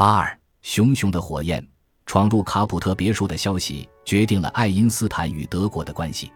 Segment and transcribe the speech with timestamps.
[0.00, 1.62] 八二，熊熊的火焰
[2.06, 6.32] 闯入卡普特别墅的消息，决定了爱因斯坦与德国的关系。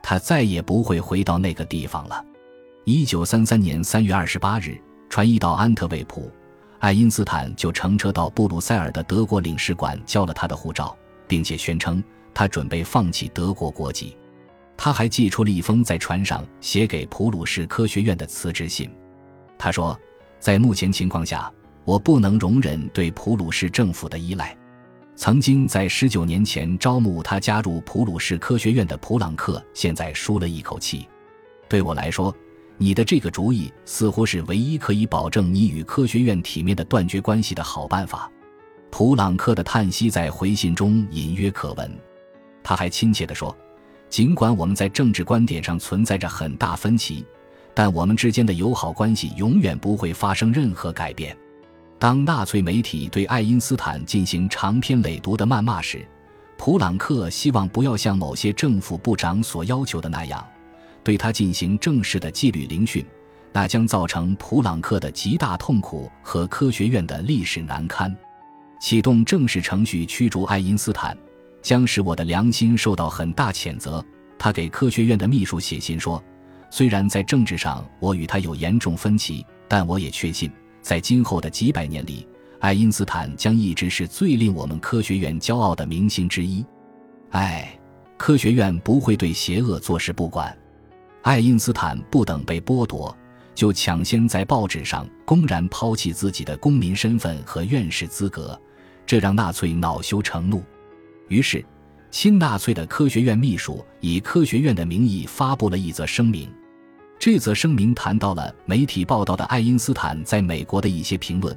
[0.00, 2.24] 他再也不会回到那个地方了。
[2.84, 6.30] 一九三三年三月二十八日，船一到安特卫普，
[6.78, 10.96] 爱因斯坦就乘车到布鲁塞尔的德国领事馆交了他的护照，
[11.26, 12.00] 并且宣称
[12.32, 14.16] 他准备放弃德国国籍。
[14.76, 18.88] 他还寄出了一封在船上写给普鲁士科学院的辞职信。
[19.58, 19.98] 他说，
[20.38, 21.52] 在目前情况下，
[21.84, 24.56] 我不能容忍对普鲁士政府的依赖。
[25.16, 31.06] 曾经在十九年前招募他加入普鲁士科学院的普朗克，现在舒了一口气。
[31.68, 32.34] 对我来说，
[32.78, 38.30] 你的这个主意似乎是唯一可以保证你与科学院体面的断绝关系的好办法。
[38.90, 41.90] 普朗克的叹息在回信中隐约可闻。
[42.62, 43.54] 他还亲切地说
[44.08, 47.24] ：“尽管我们在政治观点上存在着很大分歧，
[47.74, 51.36] 但我们之间的友好关系永远不会发生任何改变。”
[52.00, 56.02] 当纳粹媒体对爱因斯坦进行长篇累牍的谩骂时，
[56.56, 60.42] 普朗克希望不要像某些政府部长所要求的那样，
[61.04, 63.04] 对他进行正式的纪律聆讯，
[63.52, 68.16] 那将造成普朗克的极大痛苦和科学院的历史难堪。
[68.80, 71.14] 启动正式程序驱逐爱因斯坦，
[71.60, 74.02] 将使我的良心受到很大谴责。
[74.38, 76.22] 他给科学院的秘书写信说
[76.72, 80.50] ：“虽然在政治上我与他有严重分歧，但我也确信。”
[80.82, 82.26] 在今后的几百年里，
[82.58, 86.64] 爱因斯坦将一直是最令我们科学院骄傲的明星之一。
[87.30, 87.78] 唉，
[88.16, 90.56] 科学院不会对邪恶坐视不管。
[91.22, 93.16] 爱因斯坦不等被剥夺，
[93.54, 98.58] 就抢先在报纸上公然抛弃自己的公民身份和院士资格，
[99.06, 100.62] 这让纳粹恼羞成怒。
[101.28, 101.64] 于是，
[102.10, 106.50] 亲纳粹的科学院秘书以科学院的名义发布了一则声明。
[107.20, 111.54] 这则声明谈到了媒体报道的爱因斯坦在美国的一些评论，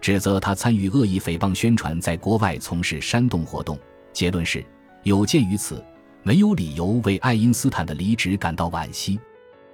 [0.00, 3.76] 指责他参与恶意诽谤宣传，在国外从事煽动活动。
[4.12, 4.64] 结论是，
[5.02, 5.84] 有鉴于此，
[6.22, 9.18] 没有理由为爱因斯坦的离职感到惋惜。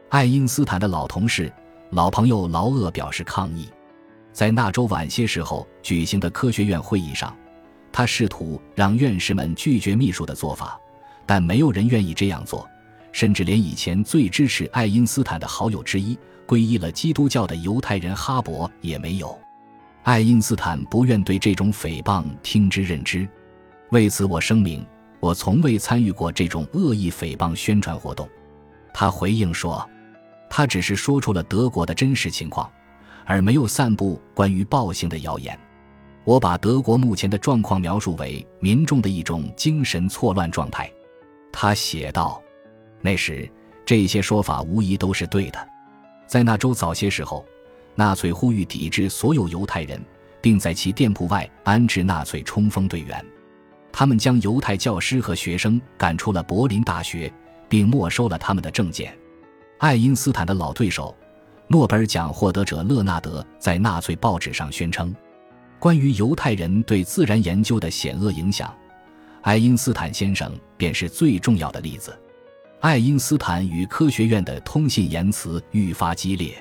[0.08, 1.52] 爱因斯坦的老同事、
[1.91, 3.69] 老朋友劳厄表示抗议。
[4.32, 7.36] 在那周晚些时候举行的科学院会议上，
[7.92, 10.80] 他试图让院士们拒绝秘书的做法，
[11.26, 12.66] 但没有人愿意这样做。
[13.16, 19.34] 甚至连以前最支持爱因斯坦的好友之一、皈依了基督教的犹太人哈勃也没有。
[20.03, 23.26] 爱因斯坦不愿对这种诽谤听之任之。
[23.91, 24.87] 为此，我声明，
[25.19, 28.28] 我从未参与过这种恶意诽谤宣传活动。
[28.93, 29.88] 他回应说，
[30.50, 32.71] 他只是说出了德国的真实情况，
[33.25, 35.59] 而没有散布关于暴行的谣言。
[36.25, 40.93] 我把德国目前的状况描述为民众的一种精神错乱状态。
[41.50, 42.43] 他写道。
[43.00, 43.48] 那时，
[43.84, 45.68] 这些说法无疑都是对的。
[46.26, 47.44] 在那周早些时候，
[47.94, 50.02] 纳粹呼吁抵制所有犹太人，
[50.40, 53.24] 并在其店铺外安置纳粹冲锋队员。
[53.92, 57.32] 他们将犹太教师和学生赶出了柏林大学，
[57.68, 59.16] 并没收了他们的证件。
[59.78, 61.16] 爱因斯坦的老对手、
[61.68, 65.14] 诺贝尔奖获得者勒纳德在纳粹报纸上宣称，
[65.78, 68.74] 关于犹太人对自然研究的险恶影响，
[69.42, 72.14] 爱因斯坦先生便是最重要的例子。
[72.81, 76.54] 爱因斯坦与科学院的通信言辞愈发激烈。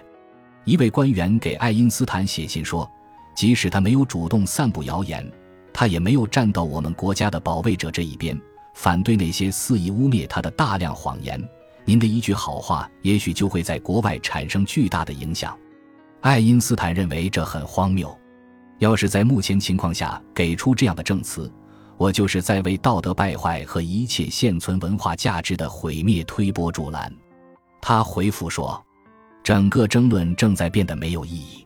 [0.64, 2.90] 一位官员给爱因斯坦写信说
[3.36, 5.30] ：“即使他没有主动散布谣言，
[5.74, 8.40] 他也没有站到我们国家的保卫者这一边，
[8.74, 11.42] 反对那些肆意污蔑他的大量谎言。
[11.84, 15.56] 您的一句好话，也许就会在国外产生巨大的影响。”
[16.22, 18.18] 爱因斯坦认为这很荒谬。
[18.80, 21.52] 要是在目前情况下给出这样的证词。
[21.98, 27.12] 我就是在为道德败坏和一切现存文化价值的毁灭推波助澜。
[27.82, 28.84] 他回复说
[29.44, 31.66] ：“整个争论正在变得没有意义。”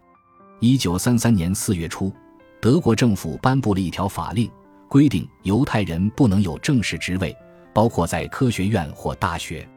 [0.60, 2.14] 一九三三年四月初，
[2.62, 4.52] 德国政府颁布了一条法令，
[4.88, 7.36] 规定犹太人不能有正式职位，
[7.74, 9.68] 包括在科学院或大学。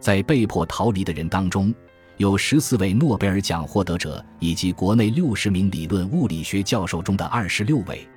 [0.00, 1.72] 在被迫逃离的人当中，
[2.16, 8.08] 有十四位诺贝尔奖获得者以及国内六十名理论物理学教授中的二十六位。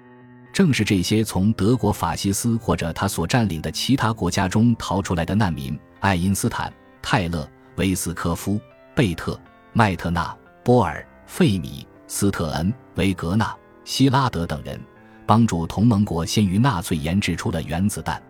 [0.55, 8.57] 正是这些从德国法西斯或者他所占领的其他国家中逃出来的难民——爱因斯坦、泰勒、维斯科夫、
[8.95, 9.37] 贝特、
[9.73, 13.53] 麦特纳、波尔、费米、斯特恩、维格纳、
[13.83, 14.79] 希拉德等人，
[15.25, 18.23] 帮助同盟国先于纳粹研制出了原子弹。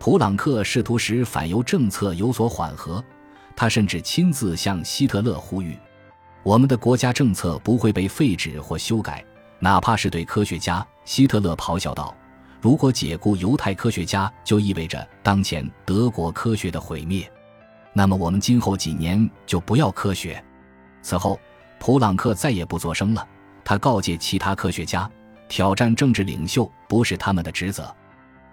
[0.00, 3.00] 普朗克试图使反犹政策有所缓和，
[3.54, 5.78] 他甚至亲自向希特勒呼吁
[6.42, 9.24] ：“我们的国家政策不会被废止或修改。”
[9.62, 12.16] 哪怕是对科学家，希特勒咆哮道
[12.60, 17.30] ：“如果解雇犹太科学家就意味着当前德国科学的毁灭，
[17.92, 20.42] 那么我们今后几年就不要科学。”
[21.02, 21.38] 此后，
[21.78, 23.26] 普朗克再也不作声了。
[23.62, 25.08] 他告诫其他科学家，
[25.46, 27.94] 挑战政治领袖不是他们的职责。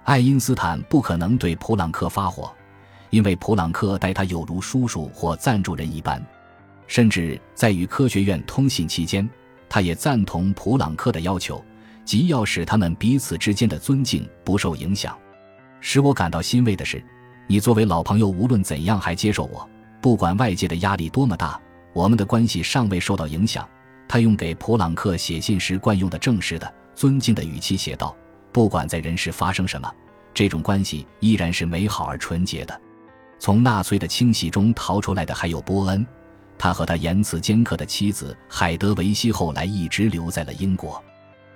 [0.03, 2.53] 爱因斯坦不可能对普朗克发火，
[3.09, 6.21] 因为普朗克待他有如叔叔或赞助人一般。
[6.85, 9.29] 甚至在与科学院通信期间，
[9.69, 11.63] 他也赞同普朗克的要求，
[12.05, 15.17] 即要使他们彼此之间的尊敬不受影响。
[15.79, 17.03] 使我感到欣慰的是，
[17.47, 19.69] 你作为老朋友，无论怎样还接受我，
[20.01, 21.59] 不管外界的压力多么大，
[21.93, 23.67] 我们的关系尚未受到影响。
[24.07, 28.15] 他用给普朗克写信时惯用的正式的、尊敬的语气写道
[28.53, 29.93] ：“不管在人世发生什么，
[30.33, 32.81] 这种关系依然是美好而纯洁的。”
[33.37, 36.07] 从纳粹的清洗中逃出来的还有波恩。
[36.57, 41.03] 他和他言辞尖刻的妻子海德维希后来一直留在了英国。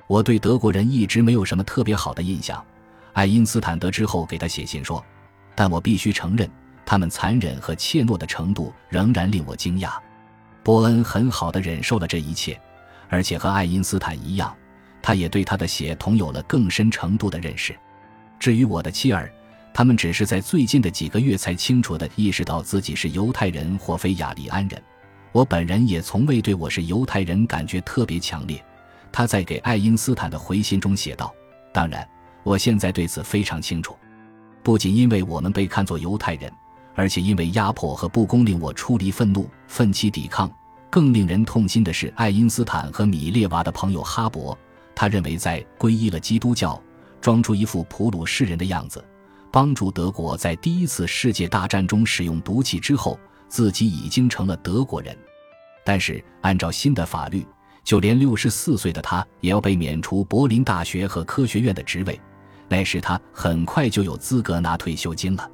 [0.08, 2.64] 我对德国人一直没有什么特别好的印象。
[3.14, 5.04] 爱因斯坦得知后给他写信说
[5.56, 6.50] ：“但我必须承认，
[6.86, 9.94] 他们残忍和怯懦的程度仍然令我惊讶。”
[10.64, 12.60] 波恩很好的忍受了这一切，
[13.10, 14.56] 而且和爱因斯坦一样，
[15.02, 17.76] 他也对他的血统有了更深程度的认识。
[18.40, 19.32] 至于我的妻儿，
[19.74, 24.82] 他们只是在最近的几个月才清楚地意识到自己是犹太人或非雅利安人。
[25.34, 28.62] 我本人也从未对我是犹太人感觉特别强烈。
[29.14, 31.34] 他在给爱因斯坦的回信中写道
[31.74, 32.08] ：“当然，
[32.44, 33.96] 我现在对此非常清楚。
[34.62, 36.52] 不仅因为我们被看作犹太人，
[36.96, 40.52] 而且因为压迫和不公令我出离愤怒，奋起抵抗。
[40.90, 44.56] 更令人痛心的是，爱因斯坦和米列娃的朋友哈勃，
[44.94, 46.82] 他认为在皈依了基督教，
[47.22, 49.02] 装出一副普鲁士人的样子，
[49.50, 53.18] 帮助德国在第一次世界大战中使用毒气之后。”
[53.52, 55.16] 自己已经成了德国人，
[55.84, 57.46] 但是按照新的法律，
[57.84, 62.18] 就连六十四岁的他也要被免除柏林大学和科学院的职位。
[62.70, 65.52] 那时他很快就有资格拿退休金了。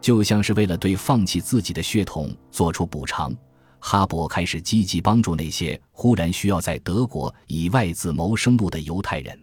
[0.00, 3.34] 就像是为了对放弃自己的血统做出补偿，
[3.80, 9.36] 哈勃开始积极帮助那些忽然需要在德国以外自谋生路的犹太人。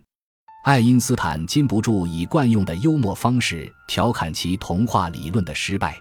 [0.63, 5.97] 爱因斯坦禁不住以惯用的幽默方式调侃其童话理论的失败。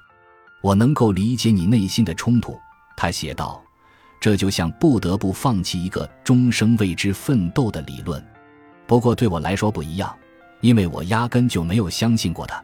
[0.60, 2.58] 我能够理解你内心的冲突，
[2.96, 3.62] 他写道
[4.18, 8.24] ：“这就像不得不放弃一个终生为之奋斗的理论。
[8.86, 10.12] 不过对我来说不一样，
[10.60, 12.60] 因为我压根就没有相信过他。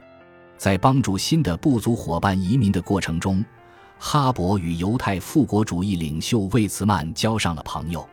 [0.57, 3.45] 在帮助新的部族伙伴移民的过程中，
[3.99, 8.05] 哈勃与犹太复国主义领袖魏茨曼交上了朋友。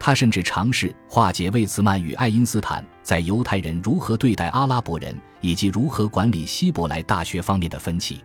[0.00, 8.20] 他甚至尝试化解魏茨曼与爱因斯坦在犹太人如何对待阿拉伯人以及如何管理希伯来大学方面的分歧。”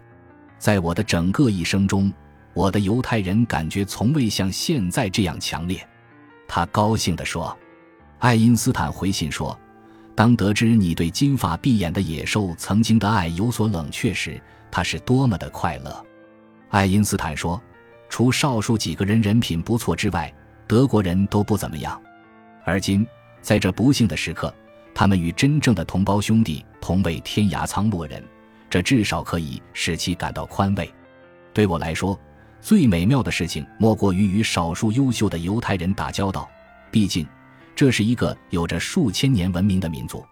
[0.58, 2.12] 在我的整个一生中，
[2.54, 5.88] 我的犹太人感觉从未像现在这样强烈。
[6.48, 7.58] 他高兴地说。
[8.20, 9.56] 爱因斯坦回信说
[10.16, 16.04] ：“当得知你对金发碧眼的野兽曾经的爱有所冷却时，他是多么的快乐。”
[16.70, 17.62] 爱因斯坦说
[18.10, 20.34] ：“除少数几个人人品不错之外，
[20.66, 22.02] 德国人都不怎么样。
[22.66, 23.06] 而今，
[23.40, 24.52] 在这不幸的时刻，
[24.96, 28.24] 他们与真正的同胞兄弟同为天涯苍落人。”
[28.70, 30.94] 这至少可以使其感到宽慰。
[31.54, 32.20] 对我来说，
[32.62, 36.50] 最美妙的事情莫过于与少数优秀的犹太人打交道。
[36.92, 37.28] 毕竟，
[37.76, 40.26] 这是一个有着数千年文明的民族。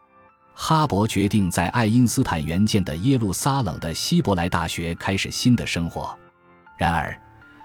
[0.54, 6.18] 哈勃决定在爱因斯坦援建的耶路撒冷的希伯来大学开始新的生活。
[6.78, 7.18] 然而，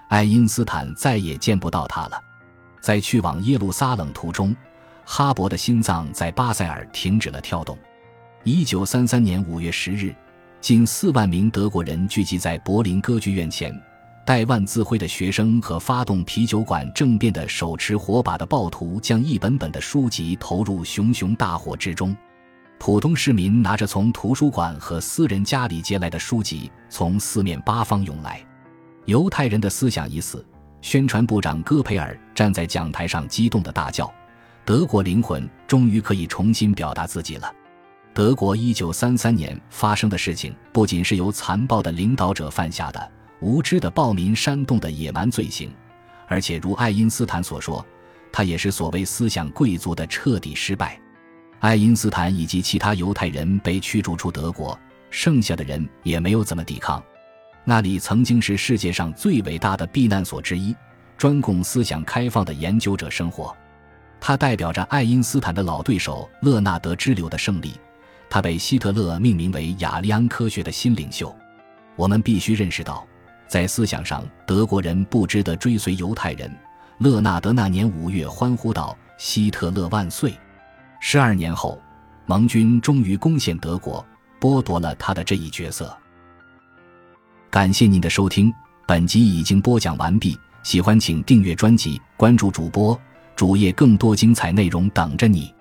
[0.09, 2.21] 爱因斯坦再也见不到他了。
[2.81, 4.55] 在去往耶路撒冷途中，
[5.05, 7.77] 哈勃的心脏在巴塞尔停止了跳动。
[8.43, 10.13] 一九三三年五月十日。
[10.61, 13.75] 近四万名德国人聚集在柏林歌剧院前，
[14.23, 22.15] 带万字徽的学生和发动啤酒馆政变的手持火把的暴徒将一本本的书籍投入熊熊大火之中。
[22.77, 28.39] 普通市民拿着从图书馆和私人家里借来的书籍，从四面八方涌来。
[29.05, 30.45] 犹太人的思想已死。
[30.79, 34.11] 宣传部长戈培尔站在讲台上，激动地大叫
[34.63, 37.51] ：“德国灵魂终于可以重新表达自己了。”
[38.13, 45.73] 德国一九三三年发生的事情，不仅是由残暴的领导者犯下的无知的暴民煽动的野蛮罪行，
[46.27, 47.85] 而且如爱因斯坦所说，
[48.29, 50.99] 它也是所谓思想贵族的彻底失败。
[51.59, 54.77] 爱因斯坦以及其他犹太人被驱逐出德国，
[55.09, 57.01] 剩下的人也没有怎么抵抗。
[57.63, 60.75] 那里曾经是世界上最伟大的避难所之一，
[61.17, 63.55] 专供思想开放的研究者生活。
[64.19, 67.73] 它代表着爱因斯坦的老对手勒纳德支流的胜利。
[68.31, 71.35] 他被希特勒命名为雅利安科学的新领袖。
[71.97, 73.05] 我们必须认识到，
[73.45, 76.49] 在思想上，德国人不值得追随犹太人。
[76.99, 80.33] 勒纳德那年五月欢呼道：“希特勒万岁！”
[81.01, 81.77] 十二年后，
[82.25, 84.05] 盟军终于攻陷德国，
[84.39, 85.93] 剥夺了他的这一角色。
[87.49, 88.53] 感谢您的收听，
[88.87, 90.39] 本集已经播讲完毕。
[90.63, 92.97] 喜欢请订阅专辑，关注主播
[93.35, 95.53] 主页，更多精彩内容等着你。